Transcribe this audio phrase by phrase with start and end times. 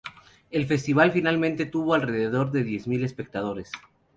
[0.49, 3.71] El festival finalmente tuvo alrededor de diez mil espectadores.